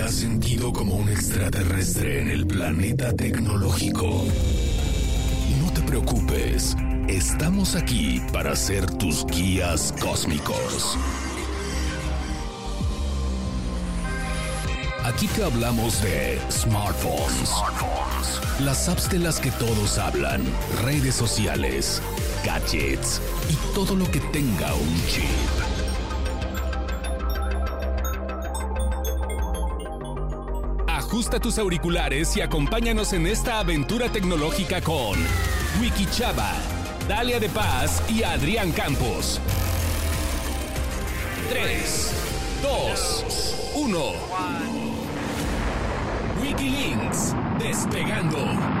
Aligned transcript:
¿Te 0.00 0.06
has 0.06 0.14
sentido 0.14 0.72
como 0.72 0.94
un 0.94 1.10
extraterrestre 1.10 2.22
en 2.22 2.30
el 2.30 2.46
planeta 2.46 3.12
tecnológico? 3.12 4.24
No 5.60 5.70
te 5.74 5.82
preocupes, 5.82 6.74
estamos 7.06 7.74
aquí 7.74 8.18
para 8.32 8.56
ser 8.56 8.86
tus 8.86 9.26
guías 9.26 9.92
cósmicos. 10.00 10.96
Aquí 15.04 15.26
te 15.26 15.44
hablamos 15.44 16.00
de 16.00 16.40
smartphones, 16.50 17.50
las 18.60 18.88
apps 18.88 19.10
de 19.10 19.18
las 19.18 19.38
que 19.38 19.50
todos 19.50 19.98
hablan, 19.98 20.42
redes 20.82 21.14
sociales, 21.14 22.00
gadgets 22.42 23.20
y 23.50 23.74
todo 23.74 23.94
lo 23.94 24.10
que 24.10 24.20
tenga 24.32 24.72
un 24.72 25.06
chip. 25.08 25.59
Ajusta 31.10 31.40
tus 31.40 31.58
auriculares 31.58 32.36
y 32.36 32.40
acompáñanos 32.40 33.12
en 33.14 33.26
esta 33.26 33.58
aventura 33.58 34.12
tecnológica 34.12 34.80
con 34.80 35.18
Wiki 35.80 36.06
Chava, 36.06 36.52
Dalia 37.08 37.40
de 37.40 37.48
Paz 37.48 38.00
y 38.08 38.22
Adrián 38.22 38.70
Campos. 38.70 39.40
3, 41.48 42.12
2, 42.62 43.72
1. 43.74 44.12
Wikilinks, 46.44 47.34
despegando. 47.58 48.79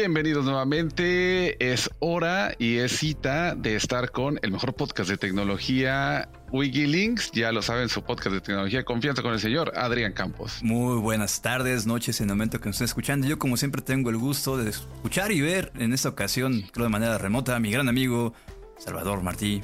Bienvenidos 0.00 0.46
nuevamente. 0.46 1.72
Es 1.72 1.90
hora 1.98 2.54
y 2.58 2.78
es 2.78 2.96
cita 2.96 3.54
de 3.54 3.76
estar 3.76 4.10
con 4.12 4.40
el 4.40 4.50
mejor 4.50 4.72
podcast 4.72 5.10
de 5.10 5.18
tecnología, 5.18 6.30
Wikilinks. 6.52 7.32
Ya 7.32 7.52
lo 7.52 7.60
saben, 7.60 7.90
su 7.90 8.02
podcast 8.02 8.32
de 8.32 8.40
tecnología, 8.40 8.82
confianza 8.82 9.20
con 9.20 9.34
el 9.34 9.40
señor 9.40 9.74
Adrián 9.76 10.14
Campos. 10.14 10.60
Muy 10.62 10.98
buenas 10.98 11.42
tardes, 11.42 11.86
noches 11.86 12.18
en 12.22 12.30
el 12.30 12.34
momento 12.34 12.60
que 12.60 12.70
nos 12.70 12.76
estén 12.76 12.86
escuchando. 12.86 13.26
Yo, 13.26 13.38
como 13.38 13.58
siempre, 13.58 13.82
tengo 13.82 14.08
el 14.08 14.16
gusto 14.16 14.56
de 14.56 14.70
escuchar 14.70 15.32
y 15.32 15.42
ver 15.42 15.70
en 15.74 15.92
esta 15.92 16.08
ocasión, 16.08 16.62
creo 16.72 16.84
de 16.84 16.90
manera 16.90 17.18
remota, 17.18 17.54
a 17.54 17.60
mi 17.60 17.70
gran 17.70 17.86
amigo 17.86 18.32
Salvador 18.78 19.22
Martí. 19.22 19.60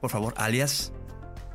Por 0.00 0.10
favor, 0.10 0.34
alias. 0.38 0.92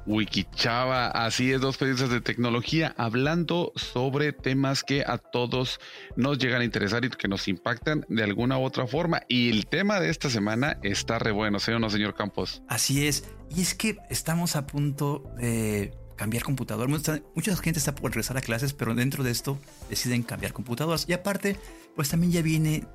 Wikichava, 0.06 1.08
así 1.08 1.52
es, 1.52 1.62
dos 1.62 1.78
periodistas 1.78 2.10
de 2.10 2.22
tecnología 2.22 2.94
hablando 2.98 3.72
sobre 3.76 4.34
temas 4.34 4.84
que 4.84 5.04
a 5.06 5.18
todos 5.18 5.80
nos 6.16 6.38
llegan 6.40 6.62
a 6.62 6.66
interesar 6.66 7.06
y 7.06 7.10
que 7.10 7.28
nos 7.28 7.48
impactan 7.48 8.06
de 8.10 8.24
alguna 8.24 8.58
u 8.58 8.64
otra 8.64 8.88
forma. 8.88 9.22
Y 9.28 9.50
el 9.50 9.68
tema 9.68 10.00
de 10.00 10.10
esta 10.10 10.30
semana 10.30 10.78
está 10.84 11.20
re 11.20 11.32
bueno, 11.32 11.60
¿sí 11.60 11.72
o 11.72 11.80
no, 11.80 11.90
señor 11.90 12.16
Campos? 12.16 12.64
Así 12.68 13.08
es, 13.08 13.26
y 13.56 13.62
es 13.62 13.76
que 13.76 13.98
estamos 14.10 14.56
a 14.56 14.66
punto 14.68 15.32
de 15.38 15.94
cambiar 16.16 16.44
computador. 16.44 16.88
Mucha, 16.88 17.20
mucha 17.36 17.56
gente 17.56 17.80
está 17.80 17.96
por 17.96 18.12
regresar 18.12 18.38
a 18.38 18.42
clases, 18.42 18.74
pero 18.74 18.94
dentro 18.94 19.24
de 19.24 19.32
esto 19.32 19.58
deciden 19.90 20.24
cambiar 20.24 20.54
computadoras. 20.54 21.06
Y 21.08 21.14
aparte, 21.14 21.58
pues 21.96 22.10
también 22.10 22.32
ya 22.32 22.42
viene 22.42 22.86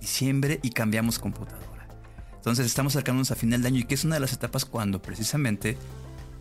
diciembre 0.00 0.60
y 0.62 0.70
cambiamos 0.70 1.18
computadora. 1.18 1.88
Entonces 2.36 2.64
estamos 2.66 2.92
acercándonos 2.94 3.32
a 3.32 3.34
final 3.34 3.60
de 3.60 3.68
año 3.68 3.80
y 3.80 3.84
que 3.84 3.94
es 3.94 4.04
una 4.04 4.14
de 4.14 4.20
las 4.20 4.32
etapas 4.32 4.64
cuando 4.64 5.02
precisamente 5.02 5.76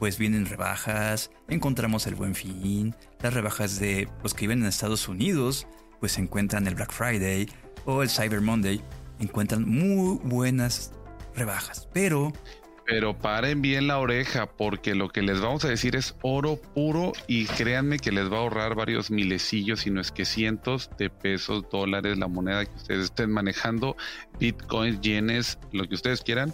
pues 0.06 0.20
vienen 0.20 0.46
rebajas, 0.46 1.32
encontramos 1.48 2.06
el 2.06 2.14
buen 2.14 2.36
fin, 2.36 2.94
las 3.24 3.34
rebajas 3.34 3.80
de 3.80 4.08
los 4.22 4.36
que 4.36 4.42
viven 4.42 4.60
en 4.62 4.68
Estados 4.68 5.08
Unidos, 5.08 5.66
pues 6.00 6.20
encuentran 6.20 6.68
el 6.68 6.76
Black 6.76 6.92
Friday 6.92 7.50
o 7.86 8.04
el 8.04 8.10
Cyber 8.12 8.40
Monday, 8.40 8.80
encuentran 9.20 9.68
muy 9.68 10.20
buenas 10.24 10.94
rebajas, 11.34 11.90
pero... 11.92 12.32
Pero 12.86 13.18
paren 13.18 13.64
bien 13.64 13.88
la 13.88 13.98
oreja 13.98 14.46
porque 14.46 14.94
lo 14.94 15.10
que 15.10 15.24
les 15.24 15.42
vamos 15.42 15.66
a 15.66 15.70
decir 15.70 15.96
es 15.96 16.14
oro 16.22 16.58
puro 16.76 17.14
y 17.26 17.48
créanme 17.48 17.98
que 17.98 18.12
les 18.12 18.32
va 18.32 18.38
a 18.38 18.42
ahorrar 18.42 18.76
varios 18.76 19.10
milecillos, 19.10 19.80
si 19.80 19.90
no 19.90 20.02
es 20.02 20.12
que 20.12 20.24
cientos 20.24 20.92
de 21.00 21.10
pesos, 21.10 21.68
dólares, 21.72 22.20
la 22.20 22.28
moneda 22.28 22.64
que 22.64 22.76
ustedes 22.76 23.06
estén 23.06 23.32
manejando, 23.32 23.98
bitcoins, 24.40 25.02
yenes, 25.02 25.58
lo 25.72 25.88
que 25.88 25.96
ustedes 25.96 26.22
quieran 26.22 26.54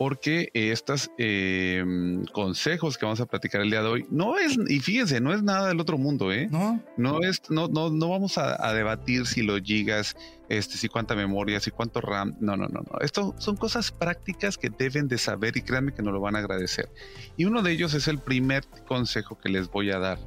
porque 0.00 0.48
estos 0.54 1.10
eh, 1.18 1.84
consejos 2.32 2.96
que 2.96 3.04
vamos 3.04 3.20
a 3.20 3.26
platicar 3.26 3.60
el 3.60 3.68
día 3.68 3.82
de 3.82 3.88
hoy 3.88 4.06
no 4.08 4.38
es, 4.38 4.58
y 4.66 4.80
fíjense, 4.80 5.20
no 5.20 5.34
es 5.34 5.42
nada 5.42 5.68
del 5.68 5.78
otro 5.78 5.98
mundo, 5.98 6.32
¿eh? 6.32 6.48
No. 6.50 6.82
No 6.96 7.20
es, 7.20 7.42
no, 7.50 7.68
no, 7.68 7.90
no 7.90 8.08
vamos 8.08 8.38
a, 8.38 8.72
debatir 8.72 9.26
si 9.26 9.42
lo 9.42 9.58
gigas, 9.58 10.16
este, 10.48 10.78
si 10.78 10.88
cuánta 10.88 11.14
memoria, 11.14 11.60
si 11.60 11.70
cuánto 11.70 12.00
RAM. 12.00 12.34
No, 12.40 12.56
no, 12.56 12.66
no, 12.68 12.80
no. 12.80 12.98
Esto 13.02 13.34
son 13.36 13.58
cosas 13.58 13.92
prácticas 13.92 14.56
que 14.56 14.70
deben 14.70 15.06
de 15.06 15.18
saber 15.18 15.58
y 15.58 15.60
créanme 15.60 15.92
que 15.92 16.00
nos 16.02 16.14
lo 16.14 16.20
van 16.20 16.34
a 16.34 16.38
agradecer. 16.38 16.88
Y 17.36 17.44
uno 17.44 17.60
de 17.60 17.72
ellos 17.72 17.92
es 17.92 18.08
el 18.08 18.20
primer 18.20 18.64
consejo 18.88 19.38
que 19.38 19.50
les 19.50 19.68
voy 19.70 19.90
a 19.90 19.98
dar. 19.98 20.18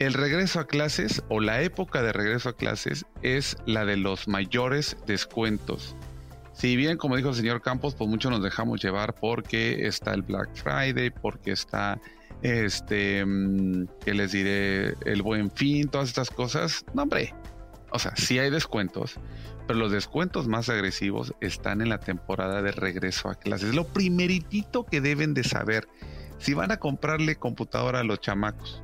El 0.00 0.12
regreso 0.12 0.60
a 0.60 0.66
clases 0.66 1.22
o 1.30 1.40
la 1.40 1.62
época 1.62 2.02
de 2.02 2.12
regreso 2.12 2.50
a 2.50 2.56
clases 2.58 3.06
es 3.22 3.56
la 3.64 3.86
de 3.86 3.96
los 3.96 4.28
mayores 4.28 4.98
descuentos. 5.06 5.96
Si 6.54 6.76
bien, 6.76 6.96
como 6.96 7.16
dijo 7.16 7.30
el 7.30 7.34
señor 7.34 7.60
Campos, 7.60 7.94
pues 7.94 8.08
mucho 8.08 8.30
nos 8.30 8.42
dejamos 8.42 8.82
llevar 8.82 9.14
porque 9.14 9.86
está 9.86 10.14
el 10.14 10.22
Black 10.22 10.54
Friday, 10.54 11.10
porque 11.10 11.52
está 11.52 12.00
este, 12.42 13.24
mm, 13.24 13.86
que 14.04 14.14
les 14.14 14.32
diré, 14.32 14.94
el 15.04 15.22
buen 15.22 15.50
fin, 15.50 15.88
todas 15.88 16.08
estas 16.08 16.30
cosas. 16.30 16.84
No, 16.94 17.02
hombre. 17.02 17.34
O 17.90 17.98
sea, 17.98 18.14
sí 18.16 18.38
hay 18.38 18.50
descuentos, 18.50 19.20
pero 19.66 19.78
los 19.78 19.92
descuentos 19.92 20.48
más 20.48 20.68
agresivos 20.68 21.32
están 21.40 21.80
en 21.80 21.88
la 21.88 21.98
temporada 21.98 22.60
de 22.60 22.72
regreso 22.72 23.28
a 23.28 23.36
clases. 23.36 23.74
Lo 23.74 23.86
primeritito 23.86 24.84
que 24.84 25.00
deben 25.00 25.32
de 25.32 25.44
saber, 25.44 25.86
si 26.38 26.54
van 26.54 26.72
a 26.72 26.78
comprarle 26.78 27.36
computadora 27.36 28.00
a 28.00 28.04
los 28.04 28.20
chamacos 28.20 28.82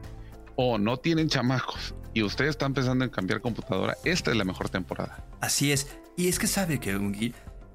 o 0.55 0.79
no 0.79 0.99
tienen 0.99 1.29
chamacos 1.29 1.95
y 2.15 2.23
ustedes 2.23 2.51
están 2.51 2.73
pensando 2.73 3.05
en 3.05 3.11
cambiar 3.11 3.41
computadora, 3.41 3.97
esta 4.05 4.31
es 4.31 4.37
la 4.37 4.45
mejor 4.45 4.69
temporada. 4.69 5.25
Así 5.41 5.73
es. 5.73 5.89
Y 6.17 6.29
es 6.29 6.39
que 6.39 6.47
sabe 6.47 6.79
que 6.79 6.97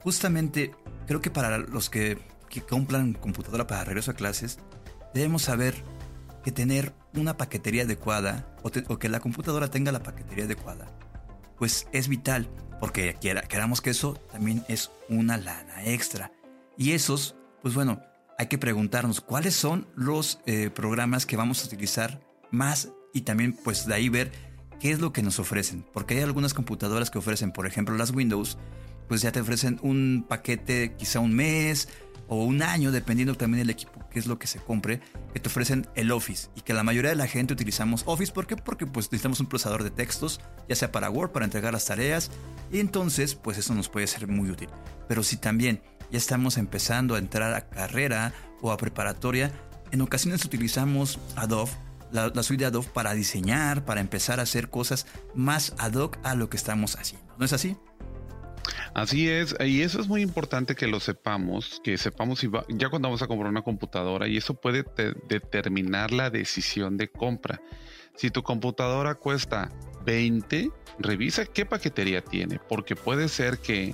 justamente 0.05 0.71
creo 1.07 1.19
que 1.19 1.31
para 1.31 1.57
los 1.57 1.89
que, 1.89 2.19
compran 2.69 3.13
computadora 3.13 3.67
para 3.67 3.83
regreso 3.83 4.11
a 4.11 4.13
clases, 4.13 4.59
debemos 5.13 5.41
saber 5.41 5.83
que 6.43 6.51
tener 6.51 6.93
una 7.15 7.35
paquetería 7.35 7.83
adecuada 7.83 8.55
o, 8.61 8.99
que 8.99 9.09
la 9.09 9.19
computadora 9.19 9.69
tenga 9.69 9.91
la 9.91 10.03
paquetería 10.03 10.45
adecuada, 10.45 10.87
pues 11.57 11.87
es 11.91 12.07
vital, 12.07 12.47
porque 12.79 13.17
queramos 13.19 13.81
que 13.81 13.89
eso 13.89 14.13
también 14.31 14.63
es 14.69 14.91
una 15.09 15.37
lana 15.37 15.83
extra. 15.85 16.31
Y 16.77 16.91
esos, 16.91 17.35
pues 17.63 17.73
bueno, 17.73 17.99
hay 18.37 18.45
que 18.45 18.59
preguntarnos 18.59 19.21
cuáles 19.21 19.55
son 19.55 19.87
los 19.95 20.39
eh, 20.45 20.69
programas 20.69 21.25
que 21.25 21.35
vamos 21.35 21.63
a 21.63 21.65
utilizar 21.65 22.21
más 22.51 22.89
y 23.11 23.21
también 23.21 23.53
pues 23.53 23.87
de 23.87 23.95
ahí 23.95 24.07
ver 24.09 24.31
qué 24.79 24.91
es 24.91 24.99
lo 24.99 25.11
que 25.11 25.23
nos 25.23 25.39
ofrecen, 25.39 25.83
porque 25.93 26.13
hay 26.13 26.21
algunas 26.21 26.53
computadoras 26.53 27.09
que 27.09 27.17
ofrecen, 27.17 27.51
por 27.51 27.65
ejemplo, 27.65 27.97
las 27.97 28.11
Windows, 28.11 28.59
pues 29.07 29.21
ya 29.21 29.31
te 29.31 29.41
ofrecen 29.41 29.79
un 29.81 30.25
paquete 30.27 30.95
quizá 30.97 31.19
un 31.19 31.33
mes 31.33 31.87
o 32.27 32.43
un 32.43 32.61
año, 32.61 32.91
dependiendo 32.91 33.35
también 33.35 33.59
del 33.59 33.69
equipo, 33.69 34.07
que 34.09 34.19
es 34.19 34.25
lo 34.25 34.39
que 34.39 34.47
se 34.47 34.59
compre, 34.59 34.99
que 35.33 35.39
te 35.39 35.47
ofrecen 35.47 35.87
el 35.95 36.11
Office 36.11 36.49
y 36.55 36.61
que 36.61 36.73
la 36.73 36.83
mayoría 36.83 37.11
de 37.11 37.15
la 37.15 37.27
gente 37.27 37.53
utilizamos 37.53 38.03
Office. 38.05 38.31
¿Por 38.31 38.47
qué? 38.47 38.55
Porque 38.55 38.87
pues 38.87 39.07
necesitamos 39.07 39.39
un 39.39 39.47
procesador 39.47 39.83
de 39.83 39.91
textos, 39.91 40.41
ya 40.67 40.75
sea 40.75 40.91
para 40.91 41.09
Word, 41.09 41.31
para 41.31 41.45
entregar 41.45 41.73
las 41.73 41.85
tareas, 41.85 42.31
y 42.71 42.79
entonces 42.79 43.35
pues 43.35 43.57
eso 43.57 43.75
nos 43.75 43.89
puede 43.89 44.07
ser 44.07 44.27
muy 44.27 44.49
útil. 44.49 44.69
Pero 45.07 45.23
si 45.23 45.37
también 45.37 45.81
ya 46.11 46.17
estamos 46.17 46.57
empezando 46.57 47.15
a 47.15 47.19
entrar 47.19 47.53
a 47.53 47.69
carrera 47.69 48.33
o 48.61 48.71
a 48.71 48.77
preparatoria, 48.77 49.51
en 49.91 50.01
ocasiones 50.01 50.43
utilizamos 50.45 51.19
Adobe, 51.35 51.71
la, 52.11 52.29
la 52.29 52.43
suite 52.43 52.63
de 52.63 52.67
Adobe 52.67 52.89
para 52.93 53.13
diseñar, 53.13 53.85
para 53.85 54.01
empezar 54.01 54.39
a 54.39 54.43
hacer 54.43 54.69
cosas 54.69 55.05
más 55.35 55.73
ad 55.77 55.93
hoc 55.93 56.17
a 56.23 56.33
lo 56.33 56.49
que 56.49 56.57
estamos 56.57 56.95
haciendo. 56.95 57.35
¿No 57.37 57.45
es 57.45 57.53
así? 57.53 57.77
Así 58.95 59.29
es, 59.29 59.53
y 59.59 59.81
eso 59.81 59.99
es 59.99 60.07
muy 60.07 60.21
importante 60.21 60.73
que 60.73 60.87
lo 60.87 61.01
sepamos, 61.01 61.81
que 61.83 61.97
sepamos 61.97 62.39
si 62.39 62.49
ya 62.69 62.87
cuando 62.87 63.09
vamos 63.09 63.21
a 63.21 63.27
comprar 63.27 63.51
una 63.51 63.61
computadora 63.61 64.25
y 64.29 64.37
eso 64.37 64.53
puede 64.53 64.85
determinar 65.27 66.13
la 66.13 66.29
decisión 66.29 66.95
de 66.95 67.09
compra. 67.09 67.61
Si 68.15 68.31
tu 68.31 68.41
computadora 68.41 69.15
cuesta 69.15 69.69
20, 70.05 70.71
revisa 70.99 71.45
qué 71.45 71.65
paquetería 71.65 72.21
tiene, 72.21 72.57
porque 72.69 72.95
puede 72.95 73.27
ser 73.27 73.59
que 73.59 73.93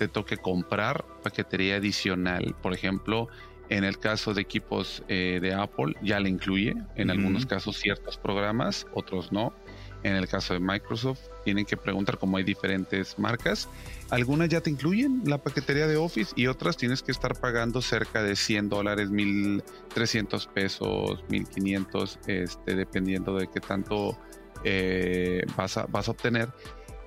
te 0.00 0.08
toque 0.08 0.36
comprar 0.36 1.04
paquetería 1.22 1.76
adicional. 1.76 2.56
Por 2.60 2.74
ejemplo, 2.74 3.28
en 3.68 3.84
el 3.84 3.98
caso 3.98 4.34
de 4.34 4.42
equipos 4.42 5.04
eh, 5.06 5.38
de 5.40 5.54
Apple 5.54 5.94
ya 6.02 6.18
le 6.18 6.28
incluye, 6.28 6.74
en 6.96 7.10
algunos 7.10 7.46
casos 7.46 7.76
ciertos 7.76 8.18
programas, 8.18 8.84
otros 8.94 9.30
no. 9.30 9.52
En 10.02 10.16
el 10.16 10.28
caso 10.28 10.54
de 10.54 10.60
Microsoft, 10.60 11.20
tienen 11.44 11.66
que 11.66 11.76
preguntar 11.76 12.18
cómo 12.18 12.38
hay 12.38 12.44
diferentes 12.44 13.18
marcas. 13.18 13.68
Algunas 14.08 14.48
ya 14.48 14.60
te 14.60 14.70
incluyen 14.70 15.22
la 15.26 15.38
paquetería 15.38 15.86
de 15.86 15.96
Office 15.96 16.32
y 16.36 16.46
otras 16.46 16.76
tienes 16.76 17.02
que 17.02 17.12
estar 17.12 17.38
pagando 17.38 17.82
cerca 17.82 18.22
de 18.22 18.34
100 18.34 18.68
dólares, 18.70 19.10
1300 19.10 20.46
pesos, 20.48 21.24
1500, 21.28 22.18
este, 22.26 22.74
dependiendo 22.74 23.36
de 23.36 23.48
qué 23.48 23.60
tanto 23.60 24.18
eh, 24.64 25.44
vas, 25.56 25.76
a, 25.76 25.86
vas 25.86 26.08
a 26.08 26.12
obtener. 26.12 26.48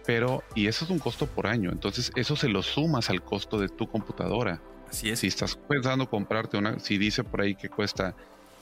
pero, 0.05 0.43
y 0.53 0.67
eso 0.67 0.85
es 0.85 0.91
un 0.91 0.99
costo 0.99 1.27
por 1.27 1.47
año, 1.47 1.71
entonces 1.71 2.11
eso 2.15 2.35
se 2.35 2.49
lo 2.49 2.61
sumas 2.61 3.09
al 3.09 3.23
costo 3.23 3.57
de 3.57 3.69
tu 3.69 3.87
computadora. 3.87 4.61
Así 4.89 5.09
es. 5.09 5.19
Si 5.19 5.27
estás 5.27 5.55
pensando 5.55 6.07
comprarte 6.07 6.57
una, 6.57 6.77
si 6.77 6.97
dice 6.99 7.23
por 7.23 7.41
ahí 7.41 7.55
que 7.55 7.69
cuesta 7.69 8.15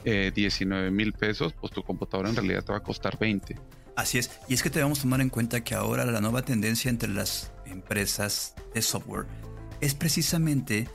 19 0.04 0.86
eh, 0.86 0.90
mil 0.90 1.12
pesos, 1.12 1.52
pues 1.52 1.72
tu 1.72 1.82
computadora 1.82 2.30
en 2.30 2.36
realidad 2.36 2.64
te 2.64 2.72
va 2.72 2.78
a 2.78 2.82
costar 2.82 3.18
20. 3.18 3.56
Así 3.96 4.18
es. 4.18 4.30
Y 4.48 4.54
es 4.54 4.62
que 4.62 4.70
debemos 4.70 5.00
tomar 5.00 5.20
en 5.20 5.28
cuenta 5.28 5.62
que 5.62 5.74
ahora 5.74 6.04
la 6.04 6.20
nueva 6.20 6.42
tendencia 6.42 6.90
entre 6.90 7.08
las 7.08 7.50
empresas 7.66 8.54
de 8.74 8.82
software 8.82 9.26
es 9.80 9.94
precisamente 9.94 10.88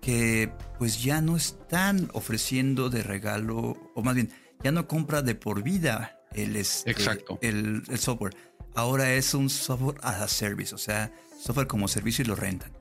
que 0.00 0.52
pues 0.78 1.02
ya 1.02 1.20
no 1.20 1.36
están 1.36 2.10
ofreciendo 2.12 2.90
de 2.90 3.02
regalo, 3.02 3.76
o 3.94 4.02
más 4.02 4.14
bien, 4.16 4.30
ya 4.62 4.72
no 4.72 4.88
compra 4.88 5.22
de 5.22 5.34
por 5.34 5.62
vida 5.62 6.18
el, 6.32 6.56
este, 6.56 6.90
Exacto. 6.90 7.38
el, 7.40 7.84
software. 7.98 8.34
Ahora 8.74 9.12
es 9.14 9.32
un 9.34 9.48
software 9.48 9.98
as 10.02 10.20
a 10.20 10.28
service, 10.28 10.74
o 10.74 10.78
sea, 10.78 11.12
software 11.40 11.66
como 11.66 11.88
servicio 11.88 12.24
y 12.24 12.28
lo 12.28 12.34
rentan. 12.34 12.72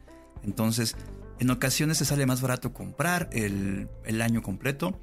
Entonces, 0.43 0.95
en 1.39 1.49
ocasiones 1.51 1.97
se 1.97 2.05
sale 2.05 2.25
más 2.25 2.41
barato 2.41 2.73
comprar 2.73 3.29
el, 3.33 3.87
el 4.05 4.21
año 4.21 4.41
completo 4.41 4.99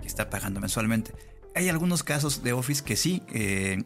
que 0.00 0.08
está 0.08 0.28
pagando 0.28 0.60
mensualmente. 0.60 1.12
Hay 1.54 1.68
algunos 1.68 2.02
casos 2.02 2.42
de 2.42 2.52
Office 2.52 2.82
que 2.82 2.96
sí, 2.96 3.22
eh, 3.32 3.82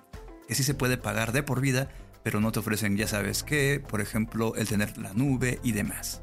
que 0.49 0.55
sí 0.55 0.62
se 0.62 0.75
puede 0.75 0.96
pagar 0.96 1.32
de 1.32 1.43
por 1.43 1.61
vida, 1.61 1.88
pero 2.23 2.41
no 2.41 2.52
te 2.52 2.61
ofrecen, 2.61 2.96
ya 2.96 3.06
sabes 3.06 3.43
qué, 3.43 3.82
por 3.87 4.00
ejemplo, 4.00 4.55
el 4.56 4.69
tener 4.69 4.96
la 4.99 5.12
nube 5.12 5.61
y 5.62 5.73
demás. 5.73 6.23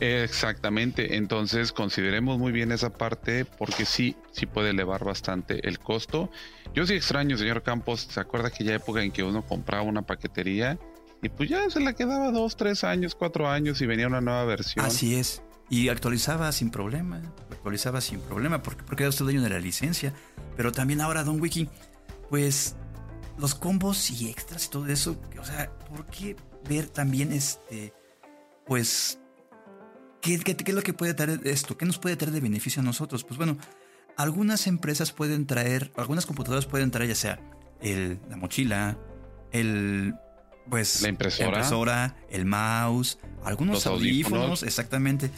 Exactamente, 0.00 1.16
entonces 1.16 1.72
consideremos 1.72 2.38
muy 2.38 2.52
bien 2.52 2.70
esa 2.70 2.90
parte 2.90 3.44
porque 3.44 3.84
sí, 3.84 4.16
sí 4.30 4.46
puede 4.46 4.70
elevar 4.70 5.04
bastante 5.04 5.66
el 5.68 5.80
costo. 5.80 6.30
Yo 6.72 6.86
sí 6.86 6.94
extraño, 6.94 7.36
señor 7.36 7.62
Campos, 7.62 8.06
¿se 8.10 8.20
acuerda 8.20 8.48
aquella 8.48 8.76
época 8.76 9.02
en 9.02 9.10
que 9.10 9.24
uno 9.24 9.44
compraba 9.44 9.82
una 9.82 10.02
paquetería 10.02 10.78
y 11.20 11.28
pues 11.28 11.48
ya 11.48 11.68
se 11.68 11.80
la 11.80 11.94
quedaba 11.94 12.30
dos, 12.30 12.56
tres 12.56 12.84
años, 12.84 13.16
cuatro 13.16 13.48
años 13.48 13.80
y 13.80 13.86
venía 13.86 14.06
una 14.06 14.20
nueva 14.20 14.44
versión? 14.44 14.84
Así 14.84 15.16
es, 15.16 15.42
y 15.68 15.88
actualizaba 15.88 16.52
sin 16.52 16.70
problema, 16.70 17.20
actualizaba 17.50 18.00
sin 18.00 18.20
problema 18.20 18.62
porque, 18.62 18.84
porque 18.84 19.02
era 19.02 19.10
usted 19.10 19.24
dueño 19.24 19.42
de 19.42 19.50
la 19.50 19.58
licencia, 19.58 20.14
pero 20.56 20.70
también 20.70 21.00
ahora 21.00 21.24
Don 21.24 21.40
Wiki, 21.40 21.68
pues 22.30 22.76
los 23.38 23.54
combos 23.54 24.10
y 24.10 24.28
extras 24.28 24.66
y 24.66 24.70
todo 24.70 24.86
eso, 24.88 25.20
o 25.40 25.44
sea, 25.44 25.70
¿por 25.88 26.06
qué 26.06 26.36
ver 26.68 26.88
también 26.88 27.32
este, 27.32 27.92
pues 28.66 29.18
¿Qué, 30.20 30.34
es 30.34 30.74
lo 30.74 30.82
que 30.82 30.92
puede 30.92 31.14
traer 31.14 31.40
esto? 31.44 31.76
¿Qué 31.76 31.86
nos 31.86 31.98
puede 31.98 32.16
traer 32.16 32.32
de 32.32 32.40
beneficio 32.40 32.82
a 32.82 32.84
nosotros? 32.84 33.24
Pues 33.24 33.38
bueno, 33.38 33.56
algunas 34.16 34.66
empresas 34.66 35.12
pueden 35.12 35.46
traer, 35.46 35.92
algunas 35.96 36.26
computadoras 36.26 36.66
pueden 36.66 36.90
traer 36.90 37.08
ya 37.08 37.14
sea 37.14 37.40
el, 37.80 38.18
la 38.28 38.36
mochila, 38.36 38.98
el 39.52 40.14
pues 40.68 41.00
la 41.00 41.08
impresora, 41.08 42.16
el 42.28 42.44
mouse, 42.44 43.18
algunos 43.42 43.86
audífonos, 43.86 44.62
exactamente, 44.62 45.30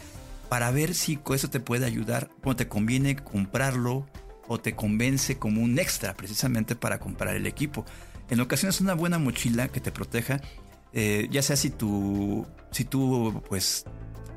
para 0.49 0.71
ver 0.71 0.93
si 0.93 1.19
eso 1.33 1.49
te 1.49 1.61
puede 1.61 1.85
ayudar, 1.85 2.29
cómo 2.41 2.57
te 2.57 2.67
conviene 2.67 3.15
comprarlo 3.15 4.07
o 4.47 4.59
te 4.59 4.75
convence 4.75 5.37
como 5.37 5.61
un 5.61 5.79
extra 5.79 6.13
precisamente 6.13 6.75
para 6.75 6.99
comprar 6.99 7.35
el 7.35 7.45
equipo. 7.45 7.85
En 8.29 8.39
ocasiones 8.39 8.81
una 8.81 8.93
buena 8.93 9.19
mochila 9.19 9.67
que 9.67 9.79
te 9.79 9.91
proteja, 9.91 10.41
eh, 10.93 11.27
ya 11.31 11.41
sea 11.41 11.55
si 11.55 11.69
tú, 11.69 12.45
si 12.71 12.85
tú 12.85 13.41
pues 13.47 13.85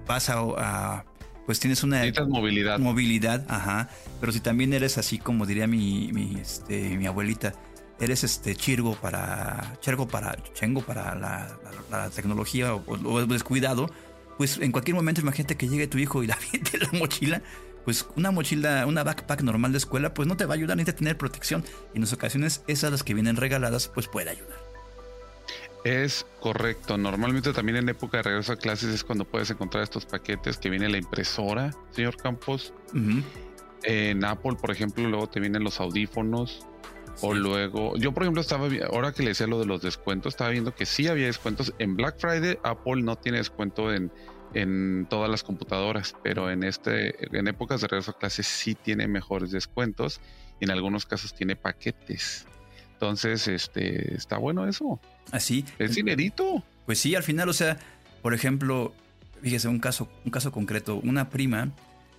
vas 0.06 0.30
a, 0.30 1.04
pues 1.46 1.60
tienes 1.60 1.82
una 1.82 2.02
movilidad. 2.28 2.78
Movilidad, 2.78 3.44
ajá. 3.48 3.88
Pero 4.20 4.32
si 4.32 4.40
también 4.40 4.72
eres 4.72 4.98
así 4.98 5.18
como 5.18 5.46
diría 5.46 5.66
mi, 5.66 6.12
mi, 6.12 6.36
este, 6.40 6.96
mi 6.96 7.06
abuelita, 7.06 7.54
eres 8.00 8.24
este 8.24 8.54
chirgo 8.56 8.94
para, 8.94 9.76
chergo 9.80 10.08
para, 10.08 10.36
chengo 10.52 10.82
para 10.82 11.14
la, 11.14 12.10
tecnología 12.10 12.74
o, 12.74 13.26
descuidado, 13.26 13.90
pues 14.36 14.58
en 14.58 14.72
cualquier 14.72 14.96
momento 14.96 15.20
imagínate 15.20 15.56
que 15.56 15.68
llegue 15.68 15.86
tu 15.86 15.98
hijo 15.98 16.22
y 16.22 16.26
la 16.26 16.36
viente 16.52 16.78
la 16.78 16.90
mochila, 16.98 17.42
pues 17.84 18.06
una 18.16 18.30
mochila, 18.30 18.86
una 18.86 19.04
backpack 19.04 19.42
normal 19.42 19.72
de 19.72 19.78
escuela, 19.78 20.14
pues 20.14 20.26
no 20.26 20.36
te 20.36 20.46
va 20.46 20.54
a 20.54 20.56
ayudar, 20.56 20.76
ni 20.76 20.84
te 20.84 20.92
tener 20.92 21.18
protección. 21.18 21.64
Y 21.92 21.98
en 21.98 22.04
ocasiones 22.12 22.62
esas 22.66 22.90
las 22.90 23.02
que 23.02 23.14
vienen 23.14 23.36
regaladas, 23.36 23.88
pues 23.88 24.08
puede 24.08 24.30
ayudar. 24.30 24.64
Es 25.84 26.26
correcto. 26.40 26.96
Normalmente 26.96 27.52
también 27.52 27.76
en 27.76 27.88
época 27.90 28.16
de 28.16 28.22
regreso 28.22 28.52
a 28.52 28.56
clases 28.56 28.94
es 28.94 29.04
cuando 29.04 29.26
puedes 29.26 29.50
encontrar 29.50 29.82
estos 29.82 30.06
paquetes 30.06 30.56
que 30.56 30.70
viene 30.70 30.88
la 30.88 30.96
impresora, 30.96 31.74
señor 31.90 32.16
Campos. 32.16 32.72
En 33.82 34.24
Apple, 34.24 34.56
por 34.58 34.70
ejemplo, 34.70 35.06
luego 35.06 35.28
te 35.28 35.40
vienen 35.40 35.62
los 35.62 35.80
audífonos. 35.80 36.66
O 37.20 37.32
luego, 37.32 37.96
yo 37.96 38.12
por 38.12 38.24
ejemplo 38.24 38.40
estaba, 38.40 38.66
ahora 38.90 39.12
que 39.12 39.22
le 39.22 39.28
decía 39.28 39.46
lo 39.46 39.60
de 39.60 39.66
los 39.66 39.82
descuentos, 39.82 40.32
estaba 40.32 40.50
viendo 40.50 40.74
que 40.74 40.84
sí 40.84 41.06
había 41.06 41.26
descuentos. 41.26 41.72
En 41.78 41.94
Black 41.94 42.18
Friday, 42.18 42.58
Apple 42.64 43.02
no 43.02 43.16
tiene 43.16 43.38
descuento 43.38 43.92
en, 43.92 44.10
en 44.54 45.06
todas 45.10 45.30
las 45.30 45.42
computadoras, 45.42 46.14
pero 46.22 46.50
en 46.50 46.62
este, 46.62 47.14
en 47.36 47.48
épocas 47.48 47.80
de 47.80 47.88
regreso 47.88 48.12
a 48.12 48.18
clases 48.18 48.46
sí 48.46 48.74
tiene 48.74 49.08
mejores 49.08 49.50
descuentos 49.50 50.20
y 50.60 50.64
en 50.64 50.70
algunos 50.70 51.06
casos 51.06 51.34
tiene 51.34 51.56
paquetes. 51.56 52.46
Entonces, 52.92 53.48
este, 53.48 54.14
está 54.14 54.38
bueno 54.38 54.66
eso. 54.66 55.00
Así. 55.32 55.64
Es 55.78 55.96
dinerito. 55.96 56.62
Pues 56.86 57.00
sí, 57.00 57.14
al 57.14 57.22
final, 57.22 57.48
o 57.48 57.52
sea, 57.52 57.78
por 58.22 58.34
ejemplo, 58.34 58.94
fíjese, 59.42 59.68
un 59.68 59.80
caso, 59.80 60.08
un 60.24 60.30
caso 60.30 60.52
concreto, 60.52 60.96
una 60.96 61.28
prima, 61.28 61.72